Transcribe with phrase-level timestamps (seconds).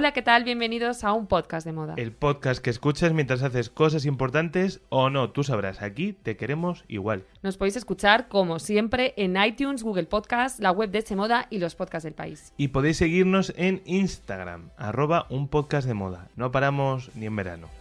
[0.00, 0.44] Hola, ¿qué tal?
[0.44, 1.92] Bienvenidos a un podcast de moda.
[1.98, 6.86] El podcast que escuchas mientras haces cosas importantes o no, tú sabrás, aquí te queremos
[6.88, 7.26] igual.
[7.42, 11.58] Nos podéis escuchar, como siempre, en iTunes, Google Podcast, la web de Eche Moda y
[11.58, 12.54] los podcasts del país.
[12.56, 16.28] Y podéis seguirnos en Instagram, arroba un podcast de moda.
[16.34, 17.79] No paramos ni en verano.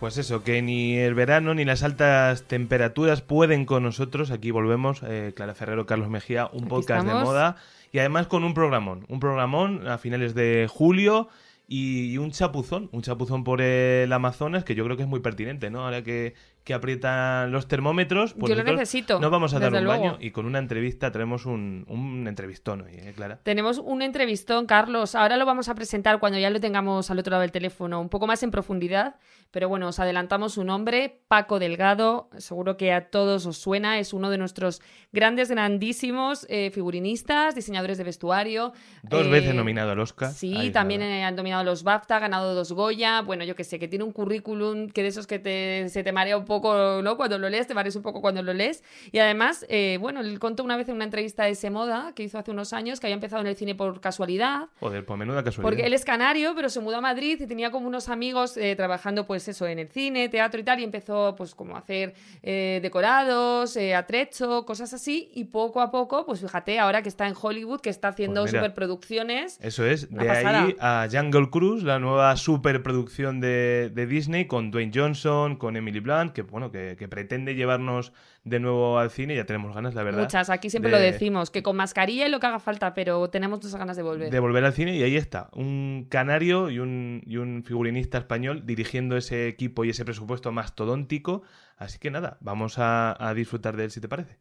[0.00, 4.30] Pues eso, que ni el verano ni las altas temperaturas pueden con nosotros.
[4.30, 7.56] Aquí volvemos, eh, Clara Ferrero, Carlos Mejía, un Aquí podcast de moda
[7.92, 9.04] y además con un programón.
[9.10, 11.28] Un programón a finales de julio
[11.68, 15.68] y un chapuzón, un chapuzón por el Amazonas que yo creo que es muy pertinente,
[15.68, 15.84] ¿no?
[15.84, 16.32] Ahora que,
[16.64, 20.02] que aprietan los termómetros, pues Yo lo necesito, Nos vamos a dar un luego.
[20.02, 23.40] baño y con una entrevista traemos un, un entrevistón hoy, ¿eh, Clara?
[23.42, 25.14] Tenemos un entrevistón, Carlos.
[25.14, 28.08] Ahora lo vamos a presentar cuando ya lo tengamos al otro lado del teléfono, un
[28.08, 29.16] poco más en profundidad.
[29.52, 32.30] Pero bueno, os adelantamos su nombre, Paco Delgado.
[32.38, 33.98] Seguro que a todos os suena.
[33.98, 34.80] Es uno de nuestros
[35.12, 38.72] grandes, grandísimos eh, figurinistas, diseñadores de vestuario.
[39.02, 40.30] Dos Eh, veces nominado al Oscar.
[40.30, 43.22] Sí, Ahí también eh, han dominado los BAFTA, ganado dos Goya.
[43.22, 46.12] Bueno, yo que sé, que tiene un currículum que de esos que te, se te
[46.12, 47.16] marea un poco, ¿no?
[47.16, 48.82] Cuando lo lees, te mareas un poco cuando lo lees.
[49.12, 52.24] Y además, eh, bueno, él contó una vez en una entrevista de ese moda que
[52.24, 54.66] hizo hace unos años que había empezado en el cine por casualidad.
[54.80, 55.62] Joder, pues menuda casualidad.
[55.70, 58.74] Porque él es canario, pero se mudó a Madrid y tenía como unos amigos eh,
[58.74, 62.14] trabajando, pues eso, en el cine, teatro y tal, y empezó, pues, como a hacer
[62.42, 67.28] eh, decorados, eh, atrecho, cosas así, y poco a poco, pues fíjate, ahora que está
[67.28, 68.64] en Hollywood, que está haciendo Pues mira.
[68.64, 69.58] superproducciones.
[69.60, 70.64] Eso es, de pasada.
[70.64, 76.00] ahí a Jungle Cruise, la nueva superproducción de, de Disney con Dwayne Johnson, con Emily
[76.00, 78.12] Blunt, que bueno, que, que pretende llevarnos
[78.44, 80.22] de nuevo al cine, ya tenemos ganas, la verdad.
[80.22, 83.28] Muchas, aquí siempre de- lo decimos, que con mascarilla y lo que haga falta, pero
[83.30, 84.30] tenemos muchas ganas de volver.
[84.30, 88.62] De volver al cine y ahí está, un canario y un, y un figurinista español
[88.66, 91.42] dirigiendo ese equipo y ese presupuesto mastodóntico.
[91.76, 94.38] Así que nada, vamos a, a disfrutar de él si te parece.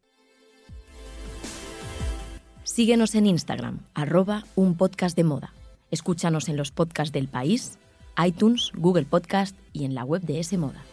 [2.64, 5.54] Síguenos en Instagram, arroba un podcast de moda.
[5.92, 7.80] Escúchanos en los podcasts del país,
[8.24, 10.84] iTunes, Google Podcast y en la web de ese moda.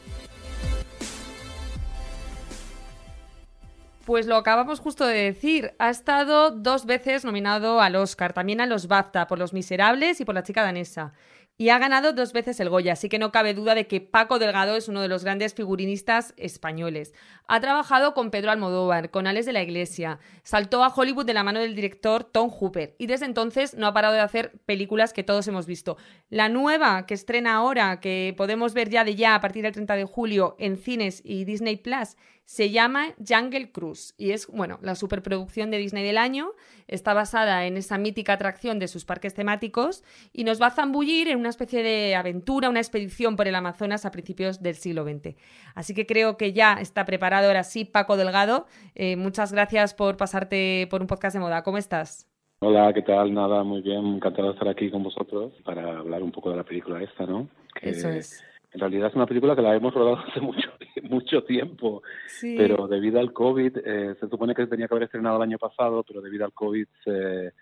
[4.06, 5.74] Pues lo acabamos justo de decir.
[5.80, 10.24] Ha estado dos veces nominado al Oscar, también a los BAFTA por Los Miserables y
[10.24, 11.12] por La chica danesa.
[11.58, 14.38] Y ha ganado dos veces el Goya, así que no cabe duda de que Paco
[14.38, 17.14] Delgado es uno de los grandes figurinistas españoles.
[17.48, 21.44] Ha trabajado con Pedro Almodóvar, con Alex de la Iglesia, saltó a Hollywood de la
[21.44, 25.24] mano del director Tom Hooper y desde entonces no ha parado de hacer películas que
[25.24, 25.96] todos hemos visto.
[26.28, 29.96] La nueva que estrena ahora, que podemos ver ya de ya a partir del 30
[29.96, 34.94] de julio en cines y Disney Plus, se llama Jungle Cruise y es, bueno, la
[34.94, 36.52] superproducción de Disney del año.
[36.86, 41.26] Está basada en esa mítica atracción de sus parques temáticos y nos va a zambullir
[41.26, 45.34] en una especie de aventura, una expedición por el Amazonas a principios del siglo XX.
[45.74, 48.66] Así que creo que ya está preparado ahora sí Paco Delgado.
[48.94, 51.64] Eh, muchas gracias por pasarte por un podcast de moda.
[51.64, 52.28] ¿Cómo estás?
[52.60, 53.34] Hola, ¿qué tal?
[53.34, 56.64] Nada, muy bien, encantado de estar aquí con vosotros para hablar un poco de la
[56.64, 57.48] película esta, ¿no?
[57.74, 58.42] Que Eso es.
[58.76, 60.68] En realidad es una película que la hemos rodado hace mucho,
[61.04, 62.56] mucho tiempo, Sí.
[62.58, 66.04] pero debido al COVID, eh, se supone que tenía que haber estrenado el año pasado,
[66.06, 67.52] pero debido al COVID se,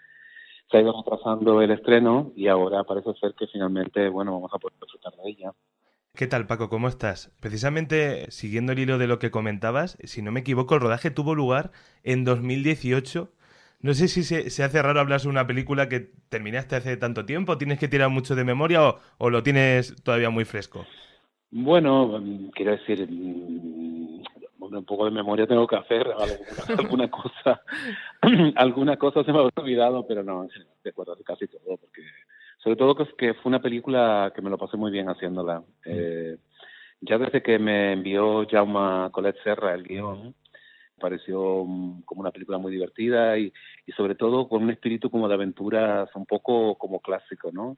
[0.68, 4.58] se ha ido retrasando el estreno y ahora parece ser que finalmente, bueno, vamos a
[4.58, 5.52] poder disfrutar de ella.
[6.16, 6.68] ¿Qué tal, Paco?
[6.68, 7.32] ¿Cómo estás?
[7.38, 11.36] Precisamente siguiendo el hilo de lo que comentabas, si no me equivoco, el rodaje tuvo
[11.36, 11.70] lugar
[12.02, 13.30] en 2018.
[13.84, 17.26] No sé si se, se hace raro hablar sobre una película que terminaste hace tanto
[17.26, 20.86] tiempo, tienes que tirar mucho de memoria o, o lo tienes todavía muy fresco.
[21.50, 24.22] Bueno, mm, quiero decir, mm,
[24.58, 27.62] un poco de memoria tengo que hacer, alguna, alguna cosa,
[28.56, 30.48] alguna cosa se me ha olvidado, pero no,
[30.82, 32.00] de acuerdo casi todo, porque
[32.62, 35.62] sobre todo que, fue una película que me lo pasé muy bien haciéndola.
[35.84, 36.38] Eh,
[37.02, 40.34] ya desde que me envió Jaume Colette Serra el guion,
[40.98, 43.52] pareció mm, como una película muy divertida y,
[43.86, 47.76] y sobre todo con un espíritu como de aventuras un poco como clásico, ¿no?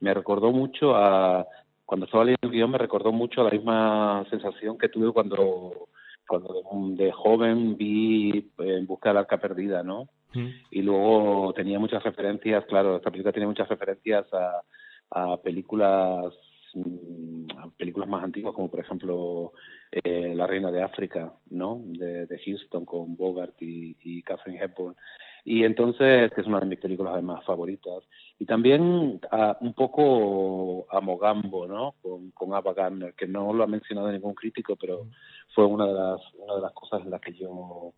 [0.00, 1.46] Me recordó mucho a
[1.86, 5.88] cuando estaba leyendo el guion me recordó mucho la misma sensación que tuve cuando
[6.28, 6.62] cuando
[6.96, 10.08] de, joven vi En busca de la arca perdida, ¿no?
[10.34, 10.48] Mm.
[10.72, 14.62] Y luego tenía muchas referencias, claro, esta película tiene muchas referencias a,
[15.10, 16.34] a películas
[16.74, 19.52] mm, a películas más antiguas como por ejemplo
[19.92, 21.80] eh, La Reina de África, ¿no?
[21.84, 24.96] De, de Houston con Bogart y, y Catherine Hepburn.
[25.44, 28.02] Y entonces, que es una de mis películas además favoritas.
[28.38, 31.94] Y también a, un poco a Mogambo, ¿no?
[32.02, 35.06] Con, con Ava Gardner, que no lo ha mencionado ningún crítico, pero
[35.54, 37.94] fue una de las, una de las cosas en las que yo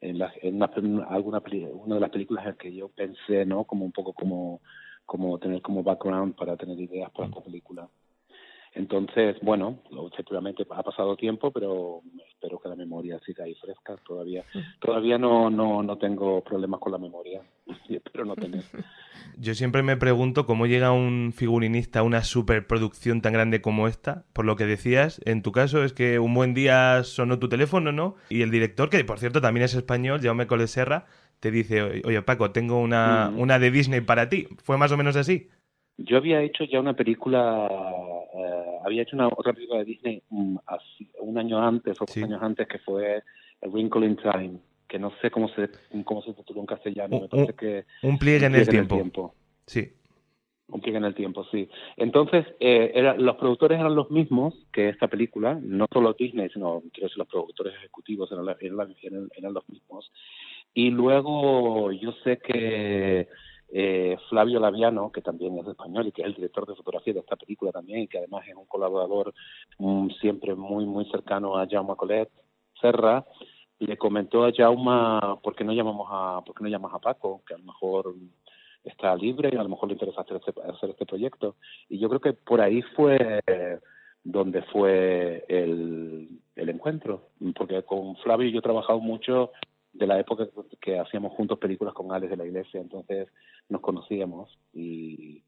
[0.00, 0.66] en, la, en una,
[1.08, 1.42] alguna
[1.72, 4.60] una de las películas en las que yo pensé no como un poco como
[5.06, 7.88] como tener como background para tener ideas para esta película
[8.74, 9.78] entonces, bueno,
[10.12, 13.96] efectivamente ha pasado tiempo, pero espero que la memoria siga ahí fresca.
[14.06, 14.44] Todavía,
[14.80, 17.42] todavía no, no, no tengo problemas con la memoria
[17.88, 18.62] y espero no tener.
[19.38, 24.24] Yo siempre me pregunto cómo llega un figurinista a una superproducción tan grande como esta.
[24.32, 27.92] Por lo que decías, en tu caso es que un buen día sonó tu teléfono,
[27.92, 28.16] ¿no?
[28.30, 31.06] Y el director, que por cierto también es español, Jaume Coleserra,
[31.40, 33.40] te dice, oye Paco, tengo una, mm.
[33.40, 34.48] una de Disney para ti.
[34.62, 35.48] ¿Fue más o menos así?
[35.98, 37.68] Yo había hecho ya una película,
[38.34, 40.58] eh, había hecho una otra película de Disney um,
[41.20, 43.22] un año antes o dos años antes que fue
[43.62, 44.58] A Wrinkle in Time,
[44.88, 45.68] que no sé cómo se
[46.04, 47.28] cómo se tituló en castellano.
[47.30, 49.34] Un, me que un pliegue, en, el, tiempo.
[49.66, 49.92] Sí.
[50.68, 51.68] Un pliegue en el tiempo, sí.
[51.98, 56.82] Entonces, eh, era, los productores eran los mismos que esta película, no solo Disney, sino
[57.16, 60.10] los productores ejecutivos eran, eran, eran los mismos.
[60.74, 63.28] Y luego yo sé que
[63.74, 67.20] eh, Flavio Laviano, que también es español y que es el director de fotografía de
[67.20, 69.32] esta película también, y que además es un colaborador
[69.78, 72.30] mm, siempre muy, muy cercano a Jaume Colet
[72.78, 73.24] Serra,
[73.78, 77.42] le comentó a Jaume, ¿por qué no llamamos a, por qué no llamas a Paco?
[77.46, 78.14] Que a lo mejor
[78.84, 81.56] está libre y a lo mejor le interesa hacer este, hacer este proyecto.
[81.88, 83.40] Y yo creo que por ahí fue
[84.22, 89.50] donde fue el, el encuentro, porque con Flavio yo he trabajado mucho
[89.92, 90.48] de la época
[90.80, 93.28] que hacíamos juntos películas con Alex de la Iglesia, entonces
[93.68, 95.42] nos conocíamos y,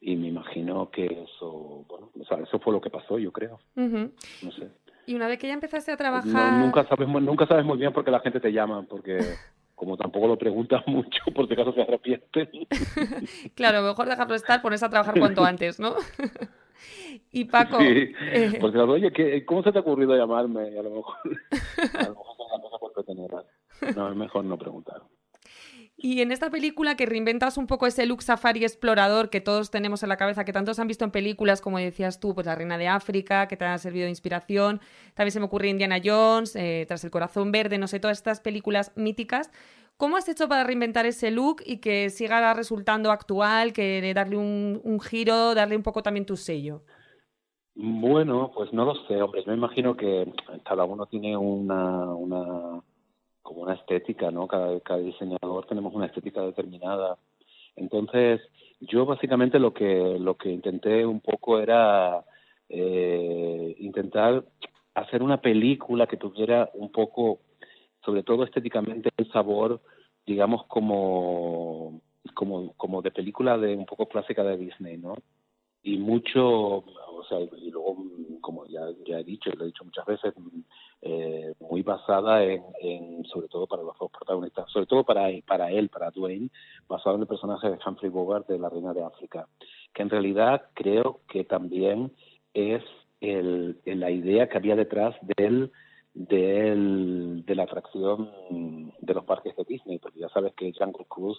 [0.00, 3.60] y me imagino que eso, bueno, eso fue lo que pasó, yo creo.
[3.74, 4.70] No sé.
[5.06, 6.54] Y una vez que ya empezaste a trabajar...
[6.54, 9.18] nunca, sabes, nunca sabes muy bien por qué la gente te llama, porque
[9.74, 12.48] como tampoco lo preguntas mucho, por si acaso se arrepienten.
[13.54, 15.94] claro, mejor dejarlo estar, ponerse a trabajar cuanto antes, ¿no?
[17.30, 17.78] y Paco...
[17.78, 18.58] Sí, eh...
[18.60, 20.76] porque, oye, ¿cómo se te ha ocurrido llamarme?
[20.78, 21.16] a lo mejor,
[21.94, 22.92] a lo mejor cosa por
[23.96, 25.02] no, es mejor no preguntar.
[25.98, 30.02] Y en esta película que reinventas un poco ese look safari explorador que todos tenemos
[30.02, 32.76] en la cabeza, que tantos han visto en películas, como decías tú, pues La Reina
[32.76, 34.80] de África, que te ha servido de inspiración.
[35.14, 38.40] También se me ocurre Indiana Jones, eh, Tras el Corazón Verde, no sé, todas estas
[38.40, 39.50] películas míticas.
[39.96, 44.82] ¿Cómo has hecho para reinventar ese look y que siga resultando actual, que darle un,
[44.84, 46.82] un giro, darle un poco también tu sello?
[47.74, 49.42] Bueno, pues no lo sé, hombre.
[49.44, 50.30] Yo me imagino que
[50.64, 52.82] cada uno tiene una, una
[53.46, 54.48] como una estética, ¿no?
[54.48, 57.16] Cada, diseñador tenemos una estética determinada.
[57.76, 58.40] Entonces,
[58.80, 62.24] yo básicamente lo que lo que intenté un poco era
[62.68, 64.44] eh, intentar
[64.94, 67.38] hacer una película que tuviera un poco,
[68.04, 69.80] sobre todo estéticamente, el sabor,
[70.26, 72.00] digamos, como
[72.34, 75.14] como como de película de un poco clásica de Disney, ¿no?
[75.86, 76.44] Y mucho,
[76.78, 77.96] o sea, y luego,
[78.40, 80.34] como ya, ya he dicho, lo he dicho muchas veces,
[81.00, 85.88] eh, muy basada en, sobre todo para los dos protagonistas, sobre todo para, para él,
[85.88, 86.50] para Dwayne,
[86.88, 89.46] basado en el personaje de Humphrey Bogart de La Reina de África,
[89.94, 92.10] que en realidad creo que también
[92.52, 92.82] es
[93.20, 95.70] el, la idea que había detrás del,
[96.14, 98.32] del, de la atracción
[99.00, 101.38] de los parques de Disney, porque ya sabes que Jungle Cruise,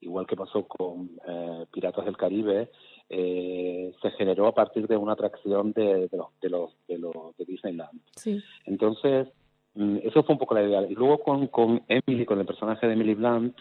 [0.00, 2.70] igual que pasó con eh, Piratas del Caribe,
[3.12, 7.36] eh, se generó a partir de una atracción de, de, los, de, los, de, los,
[7.36, 8.00] de Disneyland.
[8.14, 8.40] Sí.
[8.66, 9.26] Entonces,
[9.74, 10.82] mm, eso fue un poco la idea.
[10.88, 13.58] Y luego con, con Emily, con el personaje de Emily Blunt,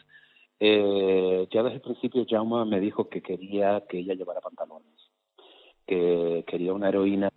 [0.60, 5.10] eh, ya desde el principio Jaume me dijo que quería que ella llevara pantalones,
[5.88, 7.32] que quería una heroína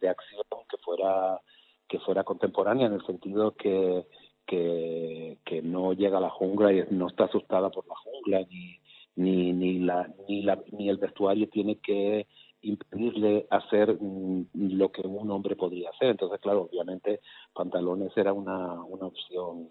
[0.00, 1.40] de acción que fuera
[1.88, 4.04] que fuera contemporánea en el sentido que,
[4.46, 8.78] que, que no llega a la jungla y no está asustada por la jungla ni,
[9.18, 12.26] ni, ni, la, ni, la, ni el vestuario tiene que
[12.62, 16.10] impedirle hacer mm, lo que un hombre podría hacer.
[16.10, 17.20] Entonces, claro, obviamente
[17.52, 19.68] pantalones era una, una opción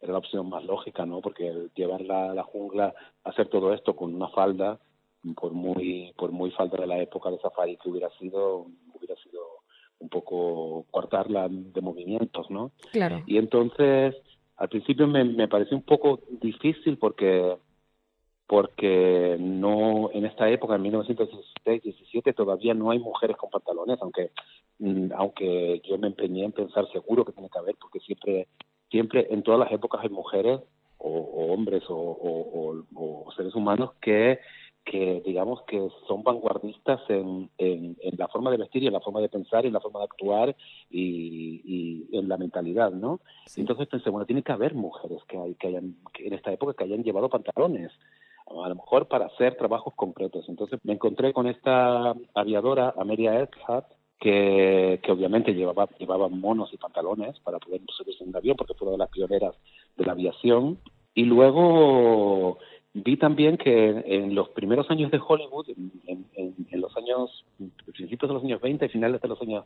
[0.00, 1.20] era la opción más lógica, ¿no?
[1.20, 2.94] Porque llevarla a la jungla,
[3.24, 4.78] hacer todo esto con una falda,
[5.34, 9.40] por muy por muy falta de la época de safari que hubiera sido, hubiera sido
[9.98, 12.70] un poco cortarla de movimientos, ¿no?
[12.92, 13.24] Claro.
[13.26, 14.14] Y entonces,
[14.56, 17.56] al principio me, me pareció un poco difícil porque
[18.48, 24.30] porque no en esta época, en 1916-17, todavía no hay mujeres con pantalones, aunque
[24.78, 28.48] mm, aunque yo me empeñé en pensar seguro que tiene que haber, porque siempre
[28.90, 30.60] siempre en todas las épocas hay mujeres
[30.96, 34.40] o, hombres o, seres humanos que
[34.82, 39.20] que digamos que son vanguardistas en, en, la forma de vestir y en la forma
[39.20, 40.56] de pensar y en la forma de actuar
[40.90, 41.60] y,
[42.10, 43.20] y en la mentalidad, ¿no?
[43.54, 46.72] Entonces pensé, bueno, tiene que haber mujeres que, hay, que hayan que en esta época
[46.72, 47.92] que hayan llevado pantalones,
[48.64, 50.48] a lo mejor para hacer trabajos concretos.
[50.48, 53.86] Entonces me encontré con esta aviadora, Amelia Earhart,
[54.18, 58.74] que, que obviamente llevaba, llevaba monos y pantalones para poder subirse en un avión, porque
[58.74, 59.54] fue una de las pioneras
[59.96, 60.78] de la aviación.
[61.14, 62.58] Y luego
[62.94, 67.44] vi también que en los primeros años de Hollywood, en, en, los años,
[67.92, 69.64] principios de los años 20 y finales de los años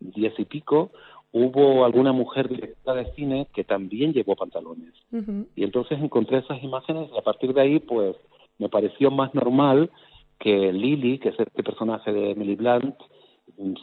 [0.00, 0.90] 10 y pico,
[1.34, 4.94] hubo alguna mujer directora de cine que también llevó pantalones.
[5.56, 8.14] Y entonces encontré esas imágenes y a partir de ahí, pues,
[8.58, 9.90] me pareció más normal
[10.38, 12.94] que Lily, que es este personaje de Emily Blunt,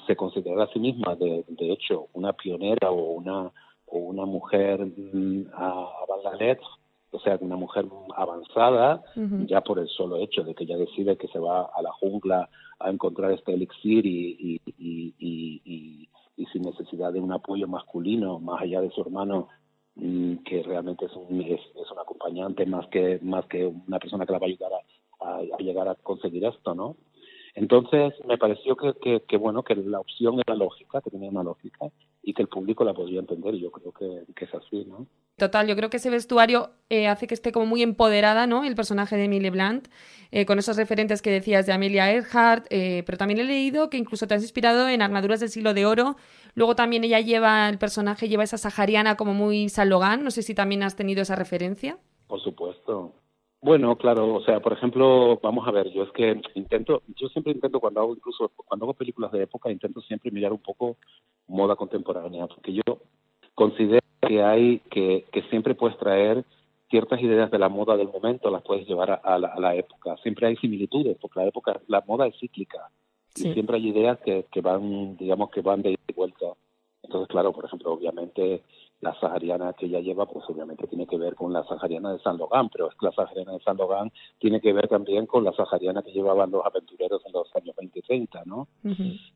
[0.07, 3.51] se considerara a sí misma, de, de hecho, una pionera o una,
[3.85, 6.65] o una mujer mm, a, a
[7.13, 9.03] o sea, una mujer avanzada,
[9.45, 12.49] ya por el solo hecho de que ella decide que se va a la jungla
[12.79, 16.07] a encontrar este elixir y, y, y y
[16.47, 19.47] sin necesidad de un apoyo masculino más allá de su hermano
[19.95, 24.33] mm, que realmente es un, es, un acompañante más que más que una persona que
[24.33, 24.71] la va a ayudar
[25.19, 26.95] a, llegar a conseguir esto, ¿no?
[27.55, 31.87] Entonces me pareció que, que, bueno que la opción era lógica, que tenía una lógica
[32.23, 33.55] y que el público la podría entender.
[33.55, 35.07] Yo creo que, que es así, ¿no?
[35.37, 38.63] Total, yo creo que ese vestuario eh, hace que esté como muy empoderada, ¿no?
[38.63, 39.87] El personaje de Emily Blunt,
[40.29, 43.97] eh, con esos referentes que decías de Amelia Earhart, eh, pero también he leído que
[43.97, 46.15] incluso te has inspirado en armaduras del siglo de oro.
[46.53, 50.23] Luego también ella lleva, el personaje lleva esa sahariana como muy salogán.
[50.23, 51.97] No sé si también has tenido esa referencia.
[52.27, 53.15] Por supuesto.
[53.63, 57.53] Bueno, claro, o sea, por ejemplo, vamos a ver, yo es que intento, yo siempre
[57.53, 60.97] intento cuando hago incluso cuando hago películas de época intento siempre mirar un poco
[61.47, 62.97] moda contemporánea, porque yo
[63.53, 66.43] considero que hay que, que siempre puedes traer
[66.89, 70.17] ciertas ideas de la moda del momento, las puedes llevar a, la, época.
[70.23, 72.89] Siempre hay similitudes, porque la época, la moda es cíclica.
[73.35, 76.47] Y siempre hay ideas que, que van, digamos, que van de vuelta.
[77.01, 78.63] Entonces, claro, por ejemplo, obviamente
[79.01, 82.37] la sahariana que ella lleva, pues obviamente tiene que ver con la sahariana de San
[82.37, 85.53] Logan, pero es que la sahariana de San Logan tiene que ver también con la
[85.53, 88.67] sahariana que llevaban los aventureros en los años 20 y 30, ¿no?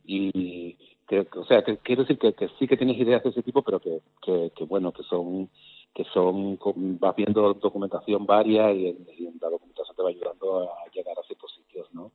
[0.05, 3.43] Y que, o sea, que quiero decir que, que, sí que tienes ideas de ese
[3.43, 5.49] tipo, pero que, que, bueno, que son
[5.93, 6.59] que son
[6.99, 8.91] vas viendo documentación varia y,
[9.39, 12.11] la documentación te va ayudando a llegar a ciertos sitios, ¿no?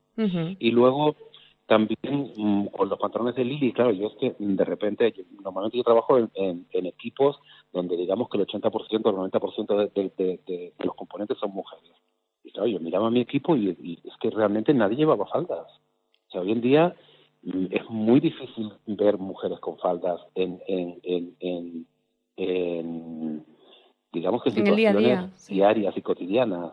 [0.58, 1.16] Y luego
[1.70, 5.84] también mm, con los pantalones de Lili, claro, yo es que de repente, normalmente yo
[5.84, 7.38] trabajo en, en, equipos
[7.72, 8.72] donde digamos que el 80%
[9.04, 11.92] o el 90% de, de, de, los componentes son mujeres.
[12.44, 15.66] Y claro, yo miraba a mi equipo y, y es que realmente nadie llevaba faldas.
[16.28, 16.94] O sea, hoy en día
[17.42, 21.00] Mm, es muy difícil ver mujeres con faldas en, en,
[21.40, 21.86] en,
[22.36, 23.46] en,
[24.12, 26.72] digamos que situaciones diarias y cotidianas,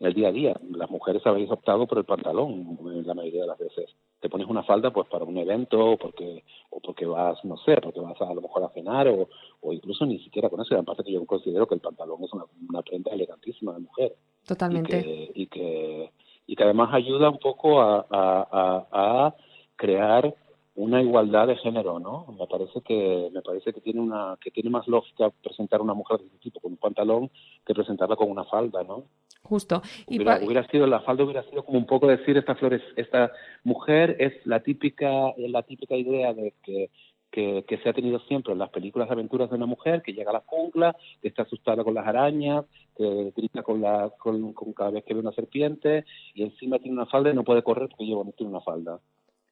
[0.00, 0.60] en el día a día.
[0.70, 3.94] Las mujeres habéis optado por el pantalón en la mayoría de las veces.
[4.24, 7.76] Te pones una falda pues para un evento o porque, o porque vas, no sé,
[7.82, 9.28] porque vas a, lo mejor a cenar o,
[9.60, 10.74] o incluso ni siquiera con eso.
[10.78, 14.14] Aparte que yo considero que el pantalón es una, una prenda elegantísima de mujer.
[14.46, 15.30] Totalmente.
[15.34, 16.10] Y que,
[16.46, 19.34] y que, además ayuda un poco a, a, a
[19.76, 20.34] crear
[20.76, 22.26] una igualdad de género, ¿no?
[22.38, 25.94] Me parece que me parece que tiene una que tiene más lógica presentar a una
[25.94, 27.30] mujer de este tipo con un pantalón
[27.64, 29.04] que presentarla con una falda, ¿no?
[29.42, 29.82] Justo.
[30.08, 33.30] Y hubiera, sido la falda hubiera sido como un poco decir esta flores esta
[33.62, 36.90] mujer es la típica la típica idea de que
[37.30, 40.12] que, que, se ha tenido siempre en las películas de aventuras de una mujer que
[40.12, 42.64] llega a la jungla, que está asustada con las arañas,
[42.96, 46.96] que grita con, la, con, con cada vez que ve una serpiente y encima tiene
[46.96, 49.00] una falda y no puede correr porque lleva no tiene una falda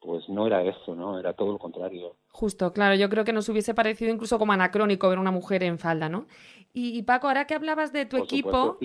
[0.03, 1.19] pues no era eso, ¿no?
[1.19, 2.17] Era todo lo contrario.
[2.29, 5.79] Justo, claro, yo creo que nos hubiese parecido incluso como anacrónico ver una mujer en
[5.79, 6.27] falda, ¿no?
[6.75, 8.79] Y, Paco, ahora que hablabas de tu equipo,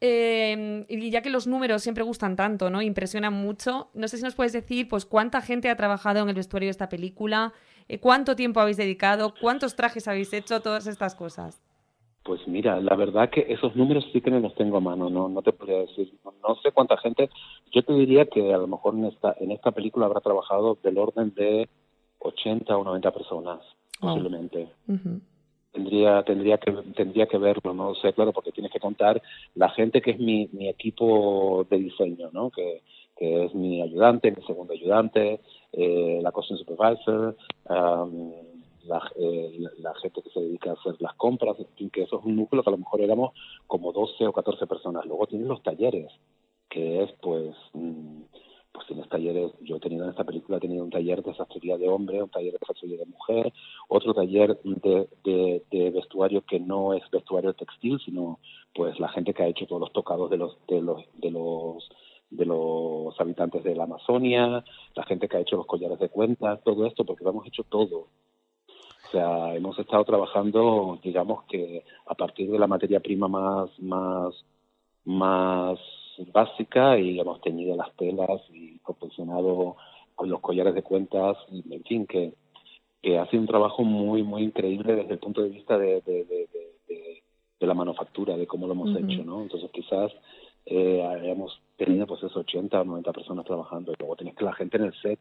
[0.00, 1.10] em, y...
[1.10, 2.82] ya que los números siempre gustan tanto, ¿no?
[2.82, 6.34] Impresionan mucho, no sé si nos puedes decir, pues, cuánta gente ha trabajado en el
[6.34, 7.52] vestuario de esta película,
[7.88, 11.60] eh, cuánto tiempo habéis dedicado, cuántos trajes habéis hecho, todas estas cosas.
[12.22, 15.28] Pues mira, la verdad que esos números sí que no los tengo a mano, no,
[15.28, 17.30] no te podría decir, no, sé cuánta gente,
[17.72, 20.98] yo te diría que a lo mejor en esta, en esta película habrá trabajado del
[20.98, 21.68] orden de
[22.18, 23.60] 80 o 90 personas,
[23.98, 24.68] posiblemente.
[25.72, 29.22] Tendría, tendría que, tendría que verlo, no sé, claro, porque tienes que contar
[29.54, 32.50] la gente que es mi, mi equipo de diseño, ¿no?
[32.50, 32.82] Que,
[33.16, 35.40] que es mi ayudante, mi segundo ayudante,
[35.72, 37.36] eh, la costume supervisor,
[37.68, 38.32] um,
[39.16, 41.56] eh, la, gente que se dedica a hacer las compras,
[41.92, 43.32] que eso es un núcleo que a lo mejor éramos
[43.66, 45.06] como 12 o 14 personas.
[45.06, 46.10] Luego tienes los talleres,
[46.68, 48.22] que es pues mm,
[48.72, 51.76] pues tienes talleres, yo he tenido en esta película, he tenido un taller de sastrería
[51.76, 53.52] de hombre, un taller de sastrería de mujer,
[53.88, 55.08] otro taller de,
[55.70, 58.38] de, vestuario que no es vestuario textil, sino
[58.74, 61.90] pues la gente que ha hecho todos los tocados de los de los de los
[62.30, 66.62] de los habitantes de la Amazonia, la gente que ha hecho los collares de cuentas,
[66.62, 68.06] todo esto, porque lo hemos hecho todo.
[69.10, 74.32] O sea, hemos estado trabajando, digamos que a partir de la materia prima más, más,
[75.04, 75.78] más
[76.32, 79.76] básica y hemos tenido las telas y confeccionado
[80.14, 82.34] con los collares de cuentas, en fin, que,
[83.02, 86.24] que ha sido un trabajo muy, muy increíble desde el punto de vista de, de,
[86.24, 86.48] de,
[87.58, 89.42] de la manufactura, de cómo lo hemos hecho, ¿no?
[89.42, 90.12] Entonces quizás
[90.66, 94.54] eh, hemos tenido pues esos 80 o 90 personas trabajando y luego tienes que la
[94.54, 95.18] gente en el set,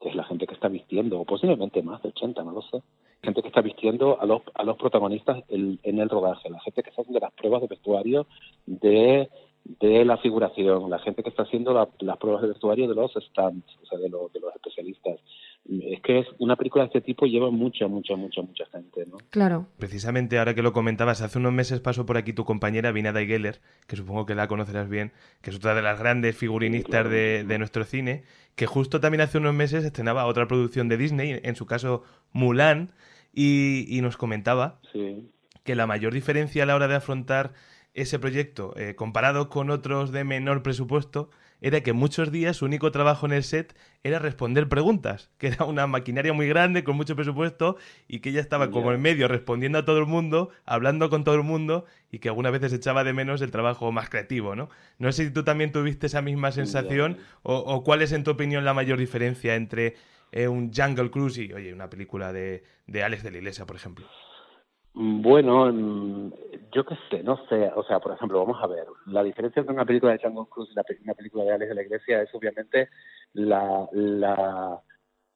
[0.00, 2.82] que es la gente que está vistiendo, o posiblemente más de 80, no lo sé,
[3.22, 6.90] gente que está vistiendo a los, a los protagonistas en el rodaje, la gente que
[6.90, 8.26] está haciendo las pruebas de vestuario
[8.66, 9.28] de
[9.64, 13.64] de la figuración, la gente que está haciendo las pruebas de vestuario de los stands,
[13.82, 15.20] o sea, de, los especialistas.
[15.70, 19.18] Es que es una película de este tipo lleva mucha, mucha, mucha, mucha gente, ¿no?
[19.30, 19.66] Claro.
[19.78, 23.60] Precisamente ahora que lo comentabas, hace unos meses pasó por aquí tu compañera Vinada Geller,
[23.86, 25.12] que supongo que la conocerás bien,
[25.42, 28.24] que es otra de las grandes figurinistas de, de nuestro cine,
[28.56, 32.90] que justo también hace unos meses estrenaba otra producción de Disney, en su caso Mulan,
[33.32, 34.80] y, y nos comentaba
[35.62, 37.52] que la mayor diferencia a la hora de afrontar
[37.94, 41.30] ese proyecto, eh, comparado con otros de menor presupuesto,
[41.60, 45.64] era que muchos días su único trabajo en el set era responder preguntas, que era
[45.64, 47.76] una maquinaria muy grande, con mucho presupuesto,
[48.08, 51.34] y que ella estaba como en medio respondiendo a todo el mundo, hablando con todo
[51.34, 54.70] el mundo, y que algunas veces echaba de menos el trabajo más creativo, ¿no?
[54.98, 58.64] No sé si tú también tuviste esa misma sensación, o, cuál es en tu opinión
[58.64, 59.96] la mayor diferencia entre
[60.32, 63.76] eh, un Jungle Cruise y, oye, una película de, de Alex de la Iglesia, por
[63.76, 64.06] ejemplo.
[64.94, 66.32] Bueno, mm,
[66.72, 67.70] yo qué sé, no sé.
[67.74, 68.86] O sea, por ejemplo, vamos a ver.
[69.06, 71.82] La diferencia entre una película de Django Cruz y una película de Alex de la
[71.82, 72.88] Iglesia es obviamente
[73.32, 74.80] la, la,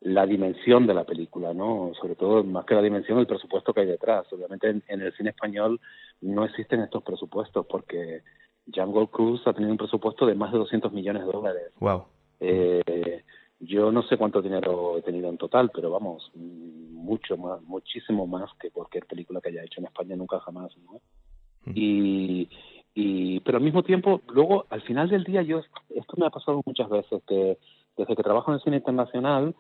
[0.01, 1.93] la dimensión de la película, ¿no?
[2.01, 4.27] Sobre todo, más que la dimensión, el presupuesto que hay detrás.
[4.33, 5.81] Obviamente, en, en el cine español
[6.21, 8.23] no existen estos presupuestos porque
[8.67, 11.73] Django Cruz ha tenido un presupuesto de más de 200 millones de dólares.
[11.81, 12.05] Wow.
[12.41, 13.23] Eh,
[13.61, 16.31] yo no sé cuánto dinero he tenido en total, pero vamos,
[17.05, 21.01] mucho más, muchísimo más que cualquier película que haya hecho en España nunca jamás, ¿no?
[21.75, 22.49] Y,
[22.95, 26.61] y, pero al mismo tiempo, luego, al final del día, yo, esto me ha pasado
[26.67, 27.59] muchas veces, que
[27.97, 29.55] desde que trabajo en el cine internacional,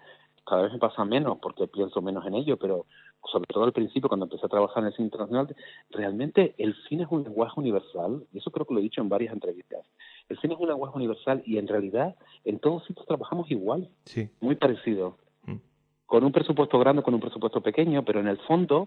[0.44, 2.87] cada vez me pasa menos porque pienso menos en ello, pero
[3.33, 5.57] sobre todo al principio cuando empecé a trabajar en el cine internacional,
[5.90, 9.09] realmente el cine es un lenguaje universal, y eso creo que lo he dicho en
[9.09, 9.87] varias entrevistas.
[10.28, 14.28] El cine es un lenguaje universal y en realidad en todos sitios trabajamos igual, sí.
[14.40, 15.16] muy parecido.
[16.14, 18.87] Con un presupuesto grande, con un presupuesto pequeño, pero en el fondo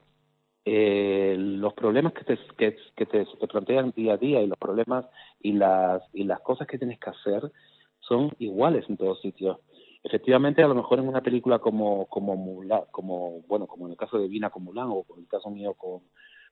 [0.64, 4.58] eh, los problemas que te, que, que te, te plantean día a día y los
[4.58, 5.06] problemas
[5.42, 7.52] y las, y las cosas que tienes que hacer
[8.00, 9.58] son iguales en todos sitios
[10.04, 13.98] efectivamente a lo mejor en una película como como Mulan, como bueno como en el
[13.98, 16.04] caso de Vina con Mulan o en el caso mío con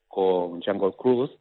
[0.09, 1.31] con Jungle Cruise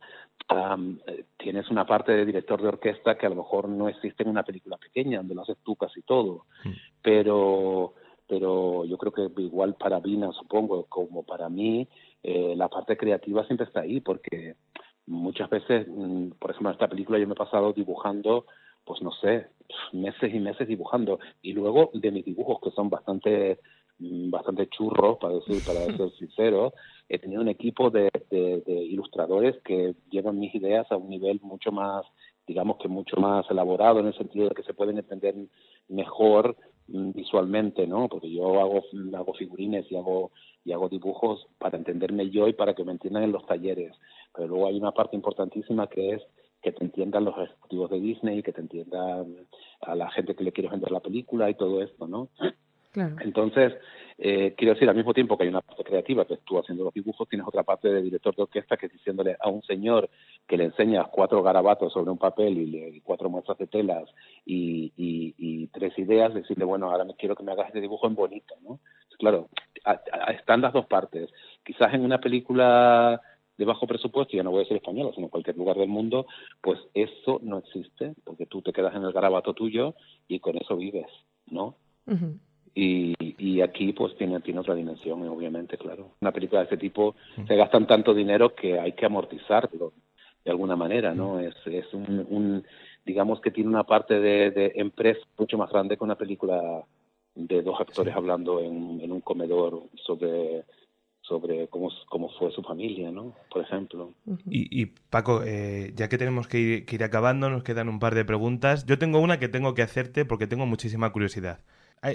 [0.49, 4.29] eh, tienes una parte de director de orquesta que a lo mejor no existe en
[4.29, 6.71] una película pequeña donde lo haces tú casi todo mm.
[7.03, 7.95] pero
[8.35, 11.87] pero yo creo que igual para Vina supongo como para mí
[12.23, 14.57] eh, la parte creativa siempre está ahí porque
[15.07, 18.47] muchas veces mm, por ejemplo en esta película yo me he pasado dibujando
[18.85, 19.47] pues no sé,
[19.93, 21.19] meses y meses dibujando.
[21.43, 23.59] Y luego de mis dibujos, que son bastante
[23.99, 26.75] mm, bastante churros, para decir, para ser sincero,
[27.09, 31.73] he tenido un equipo de, de, ilustradores que llevan mis ideas a un nivel mucho
[31.73, 32.05] más,
[32.47, 35.35] digamos que mucho más elaborado, en el sentido de que se pueden entender
[35.89, 38.09] mejor visualmente, ¿no?
[38.09, 38.83] Porque yo hago,
[39.15, 40.33] hago figurines y hago,
[40.65, 43.95] y hago dibujos para entenderme yo y para que me entiendan en los talleres.
[44.35, 46.23] Pero luego hay una parte importantísima que es
[46.63, 49.37] que te entiendan los ejecutivos de Disney, que te entiendan
[49.83, 52.29] a la gente que le quiere vender la película y todo esto, ¿no?
[52.93, 53.17] Claro.
[53.21, 53.75] Entonces,
[54.17, 56.95] eh, quiero decir, al mismo tiempo que hay una parte creativa, que tú haciendo los
[56.95, 60.09] dibujos, tienes otra parte de director de orquesta que es diciéndole a un señor
[60.47, 64.09] que le enseñas cuatro garabatos sobre un papel y, le, cuatro muestras de telas
[64.45, 68.15] y, y, tres ideas, decirle, bueno, ahora me quiero que me hagas este dibujo en
[68.15, 68.79] bonito, ¿no?
[69.19, 69.49] Claro,
[70.29, 71.31] están las dos partes.
[71.65, 73.21] Quizás en una película
[73.57, 76.27] de bajo presupuesto, ya no voy a decir española, sino en cualquier lugar del mundo,
[76.61, 79.95] pues eso no existe, porque tú te quedas en el garabato tuyo
[80.29, 81.07] y con eso vives,
[81.47, 81.77] ¿no?
[82.75, 86.13] y, y aquí pues tiene, tiene otra dimensión, obviamente, claro.
[86.23, 87.15] Una película de este tipo
[87.47, 89.93] se gastan tanto dinero que hay que amortizarlo
[90.43, 91.39] de alguna manera, ¿no?
[91.39, 92.65] Es, es un,
[93.05, 96.85] digamos que tiene una parte de, de empresa mucho más grande que una película
[97.35, 100.65] de dos actores hablando en, en un comedor sobre
[101.21, 103.35] sobre cómo, cómo fue su familia, ¿no?
[103.51, 104.13] Por ejemplo.
[104.45, 107.99] y, y, Paco, eh, ya que tenemos que ir, que ir, acabando, nos quedan un
[107.99, 108.85] par de preguntas.
[108.85, 111.61] Yo tengo una que tengo que hacerte porque tengo muchísima curiosidad.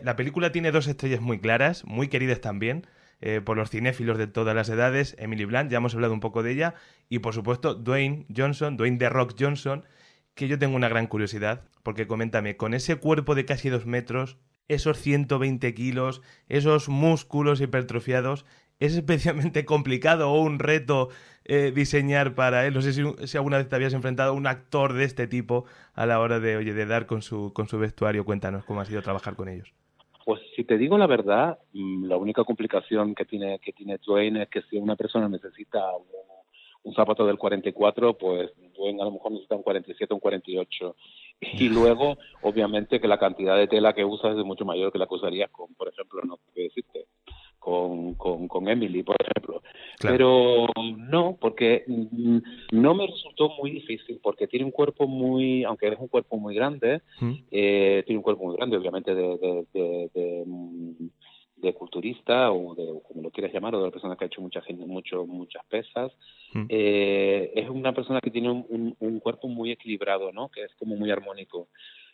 [0.04, 2.86] La película tiene dos estrellas muy claras, muy queridas también.
[3.22, 6.42] Eh, por los cinéfilos de todas las edades, Emily Blunt, ya hemos hablado un poco
[6.42, 6.76] de ella,
[7.10, 9.84] y por supuesto Dwayne Johnson, Dwayne The Rock Johnson,
[10.36, 14.38] que yo tengo una gran curiosidad, porque coméntame, con ese cuerpo de casi dos metros,
[14.70, 18.46] esos 120 kilos, esos músculos hipertrofiados,
[18.80, 21.10] ¿es especialmente complicado o un reto
[21.44, 22.74] eh, diseñar para él?
[22.74, 25.66] No sé si, si, alguna vez te habías enfrentado a un actor de este tipo
[25.94, 28.24] a la hora de, oye, de dar con su, con su vestuario.
[28.24, 29.74] Cuéntanos cómo ha sido trabajar con ellos.
[30.30, 34.44] Pues si te digo la verdad, mm, la única complicación que tiene que tiene Dwayne
[34.44, 35.82] es que si una persona necesita
[36.90, 40.96] un, zapato del 44, pues a lo mejor necesita un 47 o un 48.
[41.42, 45.08] Y luego, obviamente, que la cantidad de tela que usas es mucho mayor que la
[45.08, 47.06] que usarías con, por ejemplo, no qué decirte,
[47.60, 49.62] con, con, con Emily, por ejemplo.
[50.00, 50.18] Claro.
[50.18, 52.38] Pero no, porque mm,
[52.72, 56.56] no me resultó muy difícil, porque tiene un cuerpo muy, aunque es un cuerpo muy
[56.56, 57.34] grande, ¿Mm?
[57.52, 60.46] eh, tiene un cuerpo muy grande, obviamente, de, de, de, de,
[61.62, 64.42] de culturista o de como lo quieras llamar, o de la persona que ha hecho
[64.42, 66.12] mucha gente, mucho, muchas pesas.
[66.54, 66.66] ¿Mm?
[66.70, 70.50] Eh, es una persona que tiene un, un, un cuerpo muy equilibrado, ¿no?
[70.50, 71.68] Que es como muy armónico.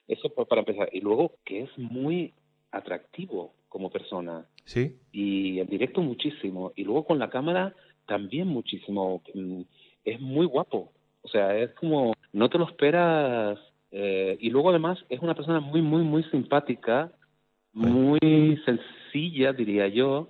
[0.07, 0.89] Eso para empezar.
[0.91, 2.33] Y luego que es muy
[2.71, 4.45] atractivo como persona.
[4.65, 4.97] Sí.
[5.11, 6.73] Y en directo muchísimo.
[6.75, 9.21] Y luego con la cámara también muchísimo.
[10.03, 10.91] Es muy guapo.
[11.21, 13.59] O sea, es como, no te lo esperas.
[13.91, 17.11] Eh, y luego además es una persona muy, muy, muy simpática,
[17.75, 20.29] muy sencilla, diría yo.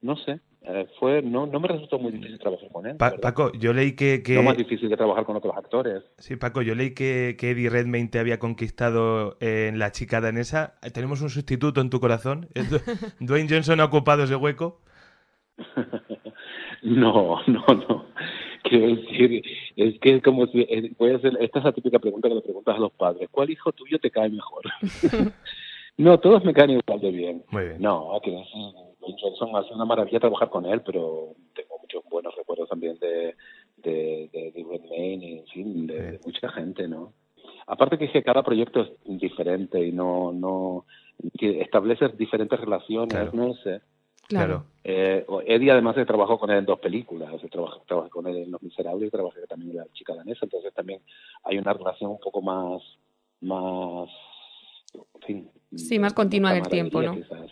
[0.00, 0.40] No sé.
[0.68, 2.96] Eh, fue no no me resultó muy difícil trabajar con él.
[2.96, 4.34] Pa Paco, yo leí que, que...
[4.34, 6.02] No más difícil que trabajar con otros actores.
[6.18, 10.74] Sí, Paco, yo leí que, que Eddie Redmayne te había conquistado en La chica danesa.
[10.92, 12.48] ¿Tenemos un sustituto en tu corazón?
[13.20, 14.80] ¿Dwayne Johnson ha ocupado ese hueco?
[16.82, 18.06] no, no, no.
[18.64, 19.44] Quiero decir,
[19.76, 20.66] es que es como si...
[20.98, 23.28] Voy a hacer, esta es la típica pregunta que le preguntas a los padres.
[23.30, 24.64] ¿Cuál hijo tuyo te cae mejor?
[25.98, 27.44] no, todos me caen igual de bien.
[27.50, 27.76] Muy bien.
[27.80, 28.30] No, que
[29.00, 33.34] Johnson ha sido una maravilla trabajar con él, pero tengo muchos buenos recuerdos también de
[33.76, 37.12] de, de, de Redmayne, en fin, de, de, mucha gente, ¿no?
[37.66, 40.86] Aparte que, es que cada proyecto es diferente y no no
[41.38, 43.30] que estableces diferentes relaciones, Claro.
[43.32, 43.80] no sé.
[44.28, 44.64] Claro.
[44.82, 48.50] Eh, Eddie además trabajó con él en dos películas, se trabajó, trabajé con él en
[48.50, 51.00] Los Miserables y trabajé también en La chica danesa, entonces también
[51.44, 52.82] hay una relación un poco más,
[53.40, 54.10] más,
[55.14, 55.50] en fin.
[55.74, 57.14] Sí, más continua en el tiempo, ¿no?
[57.14, 57.50] Quizás.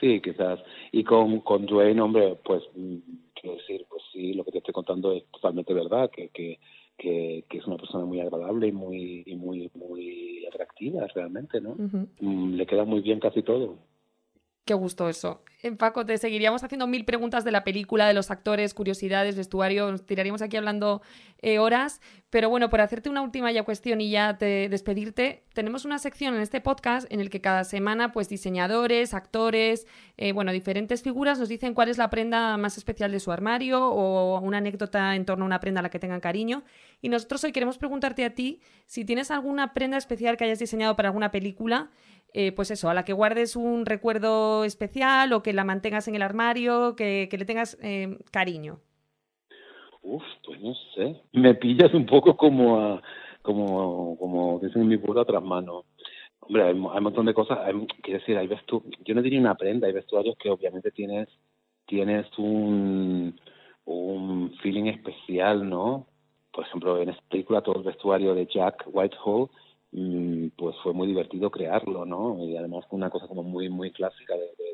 [0.00, 0.60] Sí, quizás.
[0.92, 2.96] Y con, con Dwayne, hombre, pues, mm,
[3.34, 6.58] quiero decir, pues sí, lo que te estoy contando es totalmente verdad, que, que,
[6.98, 11.70] que, que es una persona muy agradable y muy, y muy, muy atractiva realmente, ¿no?
[11.70, 12.06] Uh -huh.
[12.20, 13.78] Mm, Le queda muy bien casi todo.
[14.64, 15.42] Qué gusto eso.
[15.66, 19.90] En Paco, te seguiríamos haciendo mil preguntas de la película, de los actores, curiosidades, vestuario,
[19.90, 21.02] nos tiraríamos aquí hablando
[21.42, 22.00] eh, horas,
[22.30, 26.36] pero bueno, por hacerte una última ya cuestión y ya te despedirte, tenemos una sección
[26.36, 31.40] en este podcast en el que cada semana pues diseñadores, actores, eh, bueno, diferentes figuras
[31.40, 35.24] nos dicen cuál es la prenda más especial de su armario o una anécdota en
[35.24, 36.62] torno a una prenda a la que tengan cariño.
[37.02, 40.94] Y nosotros hoy queremos preguntarte a ti si tienes alguna prenda especial que hayas diseñado
[40.94, 41.90] para alguna película
[42.38, 46.14] eh, pues eso, a la que guardes un recuerdo especial o que la mantengas en
[46.14, 48.78] el armario, que, que le tengas eh, cariño.
[50.02, 51.20] Uf, pues no sé.
[51.32, 53.02] Me pillas un poco como a,
[53.42, 55.84] como, como dicen en mi pueblo, a tras manos.
[56.40, 57.58] Hombre, hay, un montón de cosas.
[57.64, 61.28] Hay, quiero decir, hay vestu yo no diría una prenda, hay vestuarios que obviamente tienes,
[61.86, 63.38] tienes un,
[63.84, 66.06] un feeling especial, ¿no?
[66.52, 69.50] Por ejemplo, en esta película todo el vestuario de Jack Whitehall
[70.56, 72.38] pues fue muy divertido crearlo, ¿no?
[72.44, 74.65] Y además una cosa como muy, muy clásica de,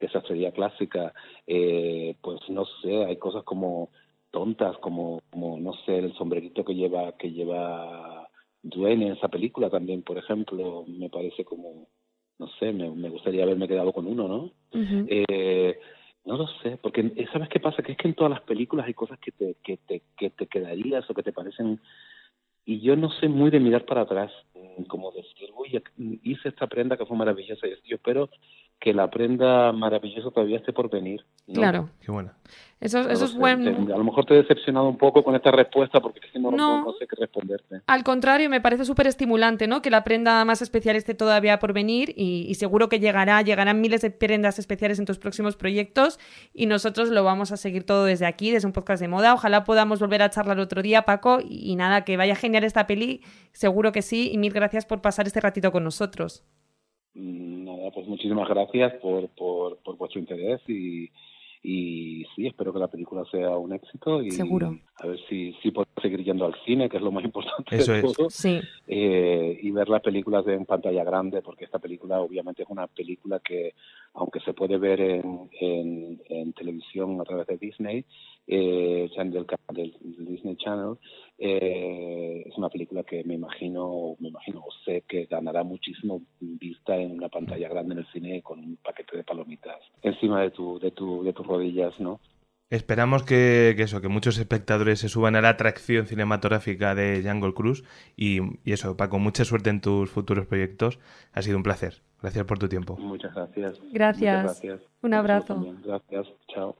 [0.00, 1.12] de, sastrería clásica.
[1.46, 3.90] Eh, pues no sé, hay cosas como
[4.30, 8.28] tontas, como, como no sé, el sombrerito que lleva, que lleva
[8.62, 11.86] Dwayne en esa película también, por ejemplo, me parece como,
[12.38, 14.42] no sé, me, me gustaría haberme quedado con uno, ¿no?
[14.72, 15.06] Uh -huh.
[15.08, 15.78] eh,
[16.24, 17.82] no lo sé, porque ¿sabes qué pasa?
[17.82, 20.46] Que es que en todas las películas hay cosas que te, que te, que te
[20.48, 21.80] quedarías o que te parecen
[22.68, 24.32] y yo no sé muy de mirar para atrás,
[24.88, 25.80] como decir, uy,
[26.24, 27.64] hice esta prenda que fue maravillosa.
[27.84, 28.28] Yo espero
[28.78, 31.24] que la prenda maravillosa todavía esté por venir.
[31.46, 31.54] ¿no?
[31.54, 31.90] Claro.
[32.00, 32.34] Qué buena.
[32.78, 33.70] Eso, eso es bueno.
[33.70, 36.56] A lo mejor te he decepcionado un poco con esta respuesta porque no, No.
[36.56, 37.80] no, no sé qué responderte.
[37.86, 39.80] Al contrario, me parece súper estimulante, ¿no?
[39.80, 43.80] Que la prenda más especial esté todavía por venir y, y seguro que llegará, llegarán
[43.80, 46.18] miles de prendas especiales en tus próximos proyectos
[46.52, 49.32] y nosotros lo vamos a seguir todo desde aquí, desde un podcast de moda.
[49.32, 52.86] Ojalá podamos volver a charlar otro día, Paco, y, y nada, que vaya genial esta
[52.86, 56.44] peli, seguro que sí, y mil gracias por pasar este ratito con nosotros.
[57.16, 61.10] Mm, nada, pues muchísimas gracias por, por, por vuestro interés y,
[61.62, 64.78] y sí, espero que la película sea un éxito y Seguro.
[64.98, 67.92] A ver si, si puedo seguir yendo al cine, que es lo más importante Eso
[67.92, 68.04] de es.
[68.16, 68.60] todo, Sí.
[68.86, 73.40] eh, y ver las películas en pantalla grande, porque esta película obviamente es una película
[73.40, 73.74] que,
[74.14, 78.04] aunque se puede ver en, en, en televisión a través de Disney,
[78.46, 80.94] eh, Channel- del, canal del Disney Channel,
[81.38, 86.96] eh, es una película que me imagino, me imagino o sé que ganará muchísimo vista
[86.96, 90.78] en una pantalla grande en el cine con un paquete de palomitas encima de tu,
[90.78, 92.20] de tu, de tus rodillas, ¿no?
[92.68, 97.54] Esperamos que, que eso, que muchos espectadores se suban a la atracción cinematográfica de Jungle
[97.54, 97.84] Cruise
[98.16, 100.98] y, y eso, Paco, mucha suerte en tus futuros proyectos.
[101.32, 102.02] Ha sido un placer.
[102.20, 102.96] Gracias por tu tiempo.
[102.96, 103.78] Muchas gracias.
[103.92, 104.42] Gracias.
[104.42, 104.90] Muchas gracias.
[105.02, 105.76] Un abrazo.
[105.84, 106.26] Gracias.
[106.52, 106.76] Chao.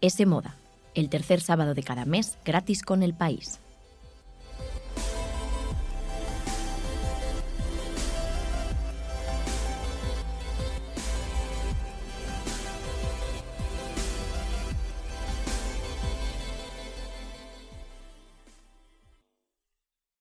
[0.00, 0.56] Ese Moda,
[0.94, 3.60] el tercer sábado de cada mes gratis con el país.